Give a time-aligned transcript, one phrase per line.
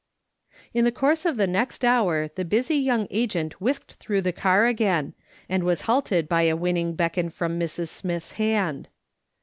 [0.73, 4.65] In the course of the next hour the busy young agent whisked through the car
[4.65, 5.13] again,
[5.47, 7.89] and was halted by a winning beckon from Mrs.
[7.89, 8.87] Smith's hand.